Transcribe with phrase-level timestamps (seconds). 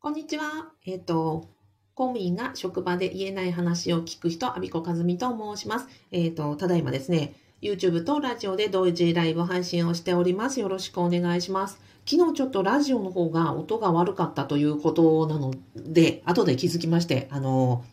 [0.00, 0.70] こんにちは。
[0.86, 1.48] えっ、と、
[1.96, 5.88] 公務員が職場で言えない話を聞く人、阿比子和美と申します。
[6.12, 10.60] えっ、と、ただいまですね、YouTube とラジオで同時ライブ配信をしております。
[10.60, 11.80] よろしくお願いします。
[12.06, 17.84] 昨日ちょっとラジオの方が音が悪かったということなので、後で気づきまして、あの、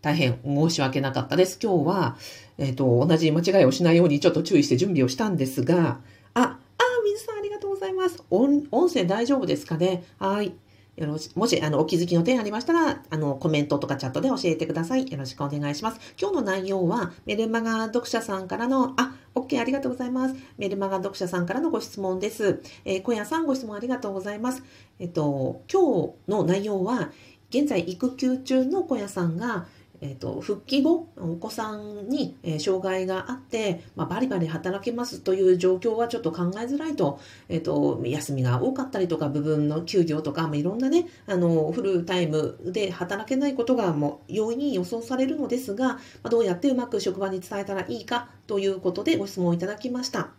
[0.00, 1.60] 大変申し訳なかったです。
[1.62, 2.16] 今日は、
[2.58, 6.00] えっ、と、同じ間違いをしないようにちょっと注意して準備をしたんですが、
[6.34, 6.58] あ、あ、
[7.04, 8.24] 水さんありがとうございます。
[8.30, 10.02] 音声大丈夫ですかね？
[10.18, 10.54] はい。
[10.96, 15.10] よろし、もし、あの、お気づきの点ありましたら、あの、コメントとかチャットで教えてください。
[15.10, 16.00] よろしくお願いします。
[16.20, 20.34] 今日の内容は、メルマガ読者さんからの、あ、OK、ありがとうございます。
[20.58, 22.60] メルマガ読者さんからのご質問です。
[22.84, 24.62] えー、小屋さんご質問ありがとうございます。
[24.98, 27.10] えっと、今日の内容は、
[27.48, 29.66] 現在育休中の小屋さんが、
[30.02, 50.30] えーと、復帰後お子さんに、えー、障害があって、まあ、バリバリ働けますという状況はちょっと考えづらいと,、えーと、休みが多かったりとか部分の休業とか、まあ、いろんなねあのフルタイムで働けないことがもう容易に予想されるのですが、まあ、どうやってうまく職場に伝えたらいいかということでご質問いただきました。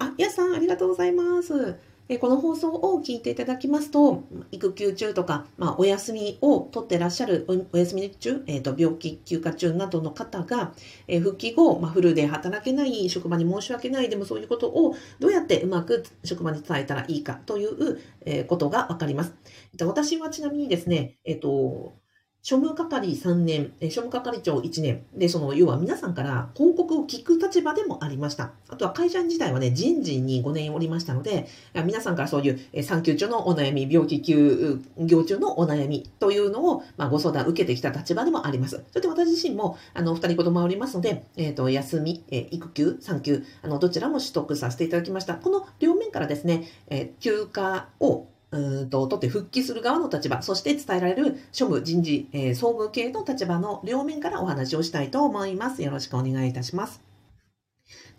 [0.00, 1.76] あ、やさんありがとうございます。
[2.16, 10.72] この放送を聞いていただきますと、育休中とか、まあ、お休みを取ってらっしゃる、お休み中、えーと、病気休暇中などの方が、
[11.06, 19.34] え、復帰後、まあ、フルで働けない、職場に申し訳ない、でもそういうことをどうやってうまく職場に伝えたらいいかという、え、ことがわかります。
[19.82, 21.94] 私はちなみにですね、えっ、ー、と、
[22.48, 25.04] 庶務係3年、庶務係長1年。
[25.14, 28.52] で、その、要は皆さんから報告を聞く立場でもありました。
[28.68, 31.46] あとは会社自体はね、人事に5年おりましたので、
[31.84, 38.82] 皆さんからそういう産休中のお悩み、病気休業中のお悩みというのを、まあ、ご相談受けてきた立場でもあります。
[38.92, 45.34] それで私自身も、あの、2人子供おりますので、えっ、ー、と、休み、えー、育休、産休、あの、どちらも取得させていただきました。
[45.34, 55.82] この両面からですね、えー、休暇をうんと、取って復帰する側の立場、そして伝えられる庶務人事、えー、総務系の立場の両面からお話をしたいと思います。
[55.82, 57.08] よろしくお願いいたします。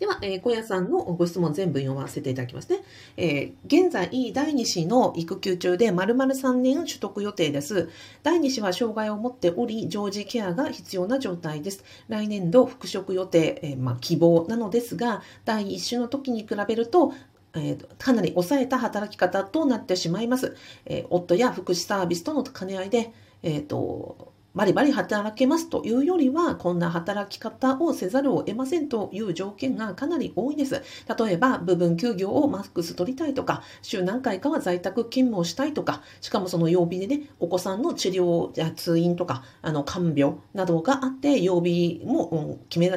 [0.00, 2.78] では、えー、小屋さんのご質問全部読ませていただきますね。
[3.18, 7.88] えー、現在、第2子の育休中で、丸々3年取得予定です。
[8.22, 11.84] 第2子は障害を持っており、常時ケアが必要な状態です。
[12.08, 17.12] 来年度復職予定、えー、まあ、希望なのですが、第1子の時に比べると、
[17.54, 20.56] えー、かなり抑えた働き方となってしまいます。
[20.86, 23.12] えー、夫や福祉サービスとの兼ね合いで、
[23.42, 30.82] え、ー、と、バリバリ働けますというよりは、こんな働き方をせざるを得ませんという条件がかなり多いです。
[31.18, 42.90] 例えば、部分休業をマックス取りたいとか、週何回かは在宅勤務をしたいとか、しかもその曜日でね、お子さんの治療や通院とか、あの、看病などがあって、曜日も決め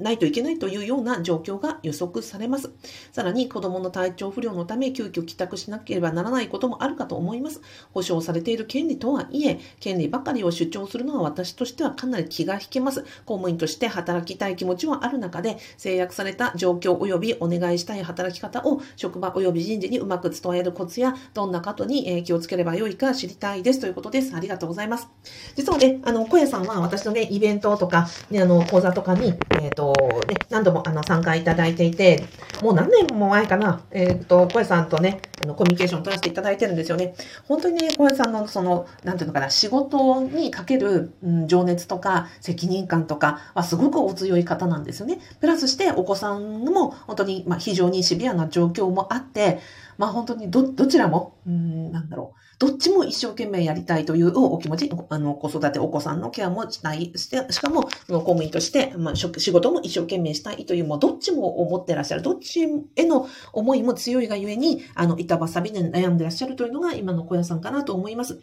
[0.00, 2.70] ないといけないというような状況が予測されます。
[3.12, 7.60] さらに子供の体調不良のため急遽帰宅しなければならないこともあるかと思います。
[7.92, 13.02] 保障されている権利とはいえ、権利ばかりを主張するのは私としてはかなり気が引けます。
[13.24, 24.34] 公務員として働きたい気持ちはある中で、制約された状況及びお願いしたい働き方を職場及び人事にうまく伝えるコツや、どんなことに気をつければよいか知りたいですということです。
[24.34, 25.08] ありがとうございます。
[25.56, 29.89] 実はね、あの、小屋さんは私のね、イベントとか、ね、あの、講座とかに、えっ、ー、と、
[30.28, 32.24] ね、何度もあの参加いただいていて、
[32.62, 37.14] もう何年も前かな、えっ、ー、と、小江さんとね、あのコミュニケーションを取らせていただいてるんですよね。
[37.48, 45.18] 本当にね、小江さんのその、なんていうのかな、仕事にかける、うん、情熱とか責任感とかはすごくお強い方なんですよね。
[45.40, 49.60] プラスしてお子さんも本当に、まあ、非常にシビアな状況もあって、
[50.00, 52.40] まあ本当にど、どちらも、うん、なんだろう。
[52.58, 62.62] どっちも一生懸命やりたいというお気持ち、あの、子育て、お子さんのケアもしたい、して、しかも、公務員として、まあ、仕事も一生懸命したいという、もうどっちも思ってらっしゃる、どっち
[62.96, 68.40] への思いも強いがゆえに、あの、板挟みで悩んでらっしゃるというのが今の小屋さんかなと思います。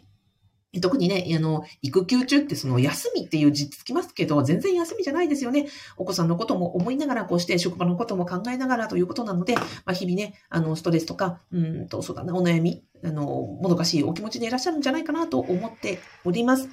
[0.80, 5.66] 特にね、あの、育休中ってその休みっていう字つきますけど、全然休みじゃないですよね。
[5.96, 16.68] お子さんのことも思いながら、こうして職場のことも考えながらということなので、まあ、日々ね、あの、ストレスとか、うんと、そうだな、お悩み、あの、もどかしいお気持ちでいらっしゃるんじゃないかなと思っております。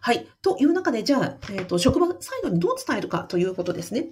[0.00, 0.28] はい。
[0.42, 4.08] という中で、じゃあ、えっ、ー、と、職場サイドにどう伝えるかということですね。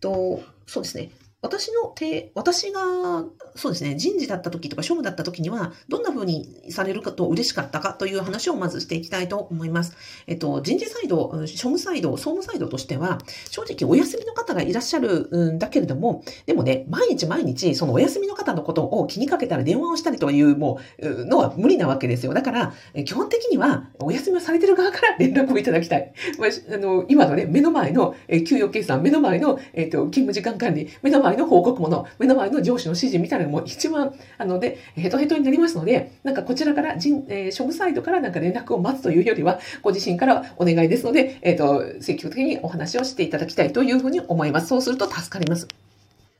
[0.00, 1.10] と、そうですね。
[1.42, 3.24] 私の手、私が、
[3.56, 9.96] そうですね、人事だった時とか、庶務だった時には、どんな風にされるかと嬉しかったかという話をまずしていきたいと思います。
[10.28, 13.18] えっと、人事サイド、庶務サイド、総務サイドとしては、
[13.50, 22.34] 正直お休みの方がいらっしゃるんだけれども、でもね、毎日毎日、そのお休みの方のことを気にかけたら電話をしたりという、もう、のは無理なわけですよ。
[22.34, 22.72] だから、
[23.04, 26.12] 基本的には、お休みをされてる側から連絡をいただきたい。
[26.38, 44.68] まあの今のね、目の前の、給与計算、目の前の、えっと、勤務時間管理、目の前前の報告もの、目の前の上司の指示みたいなのも一番、あので、ヘトヘトになりますので、なんかこちらから人、えー、職サイドからなんか連絡を待つというよりは、ご自身からお願いですので、えっ、ー、と、積極的にお話をしていただきたいというふうに思います。
[44.68, 45.68] そうすると助かります。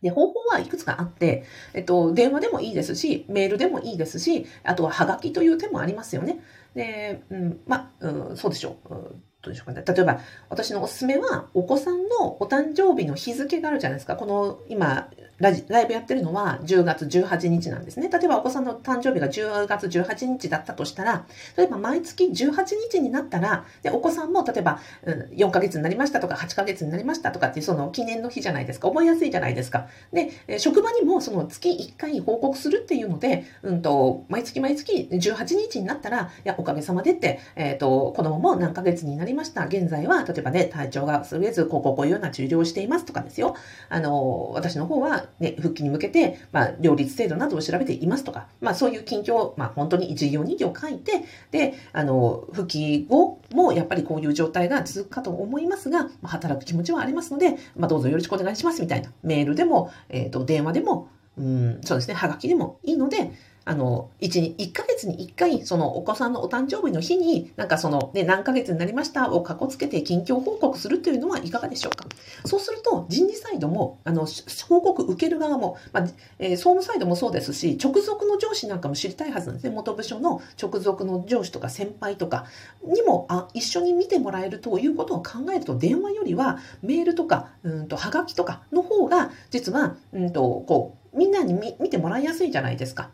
[0.03, 1.45] で、方法はいくつかあって、
[1.75, 6.41] えっと、電話でもいいですし、メールでもいいですし、あとはハガキという手もありますよね。
[6.75, 8.95] で、うん、ま、うん、そうでしょう。
[8.95, 9.85] うんどうでしょうかね。
[9.87, 14.17] 例えば、私のおすすめは、お子さんのお誕生日の日付があるじゃないですか。
[14.17, 15.11] この、今、
[15.43, 18.09] ラジライブやってるのは10月18日なんですね。
[18.09, 22.55] 例えばお子さんの誕生日が10月18日だったとしたら、例えば毎月18
[22.93, 28.89] 日になったら、でお子さんも例えば、うん、4ヶ月になりましたとか8ヶ月になりましたとかっていうその記念の日じゃないですか。
[28.89, 29.89] 覚えやすいじゃないですか。
[30.13, 39.67] で、職場にもその月1回報告するっていうので、うんと、毎月毎月18日になったら、いや、おかげさまでって、えっ、ー、と、子供も何ヶ月になりました。
[39.67, 43.57] 現在は、例えばね、体調が優れず、こうこうこういうような治療をしていますとかですよ。
[43.89, 61.09] あの、私の方は、ね、復帰に向けて、まあ、両立制度などを調べていますとか、まあ、そういう近況、まあ、本当に1行2行書いて、で、あの、復帰後もやっぱりこういう状態が続くかと思いますが、まあ、働く気持ちはありますので、まあ、どうぞよろしくお願いしますみたいな、メールでも、えっ、ー、と、電話でも、
[61.39, 63.33] うん、そうですね、はがきでもいいので、
[63.65, 72.07] あの、1に、1ヶ月に1回、そのお子さんのお誕生日の日に、なんかその、ね、何ヶ月になりましたをかこつけて近況報告するというのはいかがでしょうか。
[72.45, 74.27] そうすると、人事サイドも、あの、
[74.69, 79.71] 報告受ける側も、まあ、えー、総務サイドもそうですし、直属の上司なんかも知りたいはずなんですね。
[79.71, 82.47] 元部署の直属の上司とか先輩とか
[82.85, 93.11] にも、あ、一緒に見てもらえるということを考えると、電話よりはメールとか、うんと、はがきとかの方が、実は、うんと、こう、みんなに見てもらいやすいじゃないですか。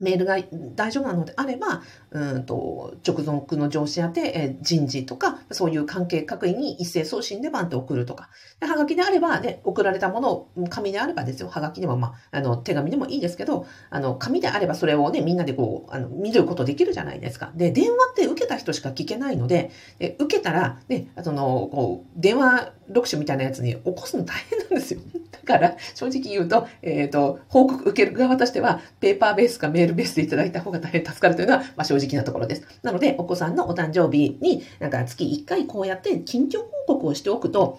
[0.00, 0.38] メールが
[0.76, 8.30] 大丈夫なのであれば、うんと直属の上司宛て、え人事とか、そういう関係各位に一斉送信でバンって送るとか。
[8.60, 17.52] ではがきであれば、ね、送られたものを、紙であればですよ、はがきでも、まあ、あの、手紙でもいいですけど、あの、紙であればそれをね、みんなでこう、あの、見ることできるじゃないですか。
[17.54, 25.00] で、電話って受けた人しか聞けないので、で受けたら、ね、その、こう、電話読書みたいなやつに起こすの大変なんですよ。
[25.32, 32.80] だから、正直言うと、えっ、ー、と、報告受ける側としては、ペーパーベースかメールベースでいただいた方が大変助かるというのは、まあ、正直なところです。
[32.82, 37.78] なので、お子さんのお誕生日に、なんか月1回こうやって近況報告をしておくと、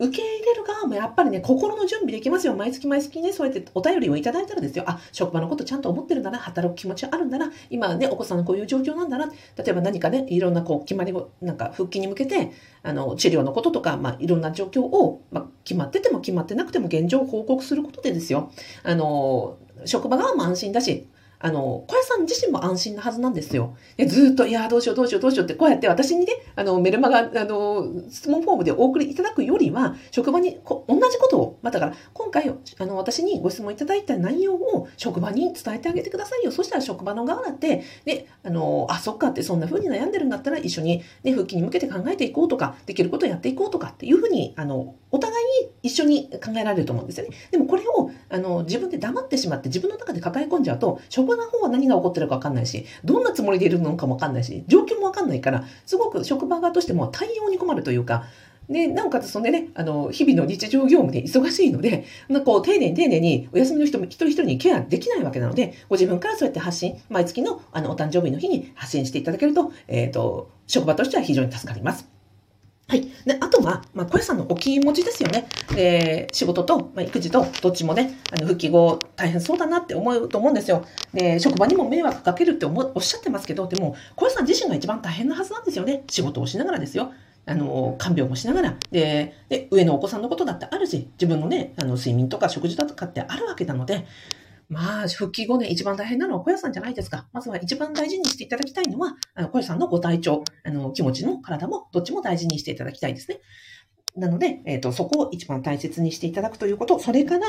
[0.00, 2.56] 受け入れる側もやっぱりね、心の準備できますよ。
[2.56, 4.84] 毎月毎月ね、そうやってお便りをいただいたらですよ。
[4.86, 9.26] あ、職場のことちゃんと思ってるんだな、働く気持ちあるんだな、今ね、お子さんのこういう状況なんだな。
[9.26, 12.50] 例えば何かね、いろんなこう決まりを、なんか復帰に向けて、
[12.82, 18.50] あの、治療のこととか、まあ、いろんな状況を、まあ、決まってても決まってなくても現状を報告することでですよ。
[18.82, 21.08] あの、職場側も安心だし、
[21.42, 23.74] あの、小屋さん自身も安心なはずなんですよ。
[24.06, 36.52] ずっと、いや、どうしよう、どうしよう、どうしようって、こうやって私にね、あの、メルマガ、あの、質問フォームでお送りいただくよりは、職場にこ同じことを、まあ、だから、今回、あの、私にご質問いただいた内容を職場に伝えてあげてくださいよ。
[36.52, 47.34] そしたら職場の側だって、ね、あの、あ、そっかって、そんな風に悩んでるんだったら、一緒にね、復帰に向けて考えていこうとか、できることをやっていこうとかっていうふうに、あの、お互いに一緒に考えられると思うんですよね。
[47.50, 58.24] でもこれを、あの、自分で黙ってしまって、自分の中で抱え込んじゃうと、職場の方は何が起こってるかわかんないし、どんなつもりでいるのかもわかんないし、状況もわかんないから、すごく職場側としても対応に困るというか、
[58.70, 72.19] で、なおかつそんでね、あの、日々の日常業務で忙しいので、なこう、丁寧に丁寧にお休みの人も一人一人にケアできないわけなので、ご自分からそうやって発信、毎月のあの、お誕生日の日に発信していただけると、えっ、ー、と、職場としては非常に助かります。
[72.90, 73.06] はい。
[73.24, 75.46] で、あとは、まあ、小屋さんのお気持ちですよね。
[75.72, 80.84] で、仕事と、まあ、育児と、どっちもね、あの、復帰後大変そうだなって思うと思うんですよ。
[81.14, 86.02] で、職場にも迷惑かけるっておっしゃってますけど、でも、小屋さん自身が一番大変なはずなんですよね。
[86.10, 87.12] 仕事をしながらですよ。
[87.46, 94.04] あの、看病もしながら、で、で、上のお子さんのことだってあるし、自分のね、あの、睡眠とか食事だとかってあるわけなので、
[94.70, 97.26] まあ、復帰後ね、一番大変なのは小屋さんじゃないですか。
[97.32, 103.40] まずは一番大事にしていただきたいのは、あの小屋さんのご体調、あの、気持ちも体も、どっちも大事にしていただきたいですね。
[104.16, 107.00] なので、えっ、ー、と、そこを一番大切にしていただくということ。
[107.00, 107.48] それから、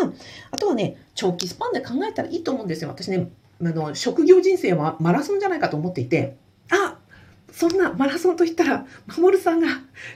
[0.50, 2.90] あとはね、長期スパンで考えたらいいと思うんですよ。
[2.90, 3.30] 私ね、
[3.62, 6.38] あの、職業人生はマラソンじゃないかと思っていて、
[6.72, 6.98] あ、
[7.52, 9.68] そんなマラソンといったら、まもるさんが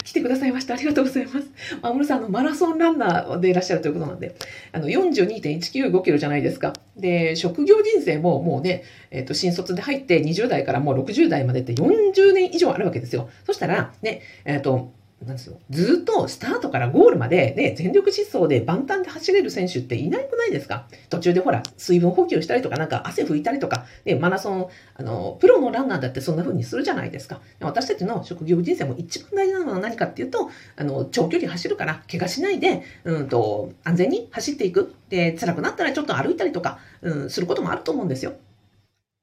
[0.04, 0.74] 来てくださいました。
[0.74, 1.48] ありがとうございます。
[1.82, 4.36] まもるさんのマラソンランナーでいらっしゃるということなんで、
[4.72, 6.74] あの、42.195キロじゃないですか。
[6.98, 13.30] で、職業人生ももうね、えっ、ー、と、新卒で入って20代からもう60代までって40年以上あるわけですよ。
[13.46, 14.92] そしたら、ね、えっ、ー、と、
[15.24, 15.60] なんですよ。
[15.70, 20.88] ずっとスタートからゴールまで、ね、全力疾走で万端で走れる選手っていないくないですか？
[21.10, 27.40] 途中でほら、水分補給したりとか、なんか汗拭いたりとか、ね、マラソン、あの、プロのランナーだってそんな風にするじゃないですか。
[27.62, 34.94] 私たちの職業人生も一番大事なのは何かっていうと、あの、長距離走るから、怪我しないで、うんと、安全に走っていく。
[35.10, 38.34] で、辛くなったらちょっと歩いたりとか、うん、することもあると思うんですよ。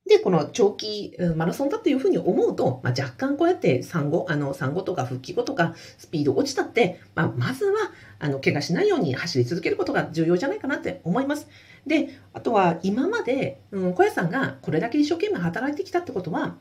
[0.06, 11.48] で、この長期マラソンだっていうふうに思うと、まあ、若干こうやって産後、あの、産後とか復帰後とかスピード落ちたって、まあ、まずは、あの、怪我しないように走り続けることが重要じゃないかなって思います。
[11.86, 16.56] で、あとは今まで、うん、小屋さんがこれだけ一生懸命働いてきたってことは、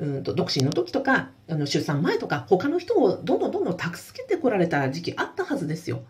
[0.00, 6.02] うんと独身の時とか、あの出産前とか、他の人をどんどんどんどん助けてこられた時期あったはずですよ。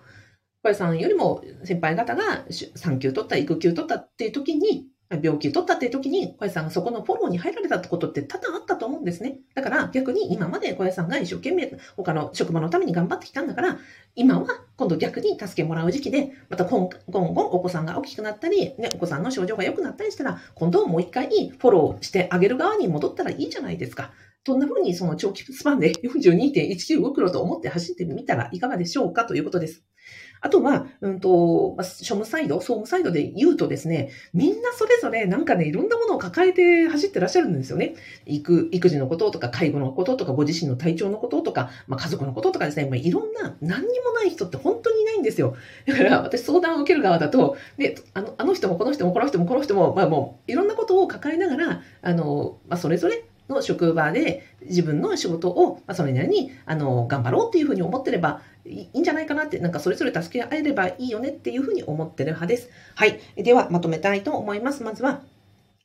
[0.62, 2.44] 小屋さんよりも先輩方が
[2.74, 9.38] 産休取った、育休取ったっていう時に、病気を取ったっていう時に、小林さんがそこのフォローに入られたってことって多々あったと思うんですね。
[9.54, 13.78] だから逆に今まで小林さんが一生懸命他の職場のために頑張ってきたんだから、
[14.14, 24.12] 今は今度逆に助けもらう時期で、また今後お子さんが大きくなったり、ね、お子さんの症状が良くなったりしたら、今度もう一回フォローしてあげる側に戻ったらいいじゃないですか。
[24.46, 29.82] そんな風にその長期スパンで42.195キロと思って走ってみたらいかがでしょうかということです。
[30.40, 37.94] あとは、うんと、ま庶務サイド、総務サイドで言うとですね、みんなそれぞれなんかね、いろんなものを抱えて走ってらっしゃるんですよね。
[38.26, 45.56] 育育児のこととか、介護のこととか、ご自身の体調のこととか、まあ、家族のこととかですね、まあ、いろんな、何にもない人って本当にいないんですよ。
[45.86, 62.70] だから私相談を受ける側だと、で、あのあの人もこの人もこの人もこの人も、まあもういろんなことを抱えながら、あの、まあ、それぞれの職場で自分の仕事を、ま、それなりにあの頑張ろうっていうふうに思ってればいいんじゃないかなって、なんかそれぞれ助け合えればいいよねっていうふうに思ってる派です。
[62.94, 63.20] はい。
[63.36, 64.82] では、まとめたいと思います。
[64.82, 65.22] まずは、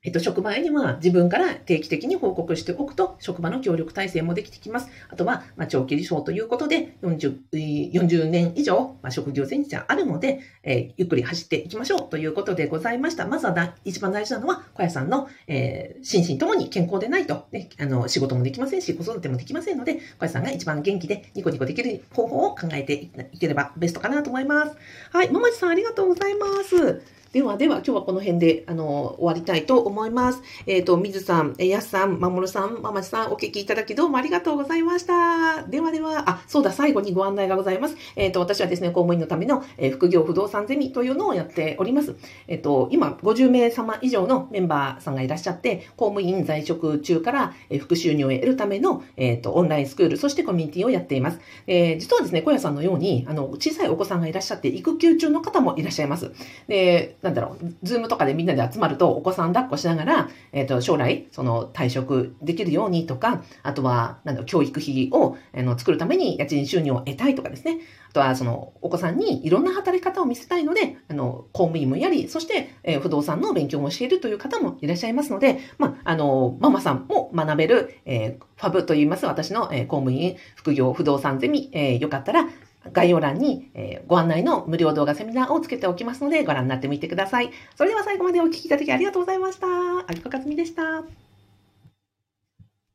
[0.05, 4.87] えっと、職場へには自分から定期的に報告しておくと、職場の協力体制もできてきます。
[5.09, 13.25] あとは、まあ、長期離職ということで40、40年以上、まあ、職業前者あるので、えー、ゆっくり走っていきましょうということでございました。
[13.25, 22.93] まずは一番大事なのは、小屋さんの、えー、心身ともに健康でないと、ね、あの、仕事もできませんし、子育てもできませんので、小屋さんが一番元気でニコニコできる方法を考えて
[23.33, 24.77] いければベストかなと思います。
[25.11, 27.01] はい、ママチさんありがとうございます。
[27.35, 30.41] ではでは、今日はこの辺で、あの、終わりたいと思います。
[30.67, 35.63] えっ、ー、と、水さん、やすさん、まもるさん、ままちさん、お聞きいただきどうもありがとうございました。
[35.63, 37.97] ではでは、あ、そうだ、最後にご案内がございます。
[38.15, 42.15] えっ、ー、と、私はですね、公務員のための、えー、副業不動産ゼミというのをやっております。
[42.47, 51.41] えっ、と、今、50名様以上のメンバーさんがいらっしゃって、公務員在職中から、え副収入を得るための、えっ、と、オンラインスクール、そしてコミュニティをやっています。
[51.67, 56.31] え実はですね、小屋さんのように、あの、小さいお子さんがいらっしゃって、育休中の方もいらっしゃいます。
[56.69, 67.79] で、なんだろう、ズームとかでみんなで集まると、お子さん抱っこしながら、えっ、ー、と、将来、その退職できるようにとか、あとは、なんだろう、教育費を、あの、作るために家賃収入を得たいとかですね。
[68.11, 82.47] あとは、その、お子さんにいろんな働き方を見せたいので、あの、公務員もやり、そして、えー、不動産の勉強もしているという方もいらっしゃいますので、まあ、あの、ママさんも学べる、えー、ファブといいます私の、えー、公務員副業不動産ゼミ、えー、よかったら、
[82.93, 87.51] 概要欄に、えご案内の無料動画セミナーをつけておきますのでご覧になってみてください。
[87.75, 89.67] それでは最後までお聴きいただきありがとうございました。
[90.07, 91.24] アキコカズミでした。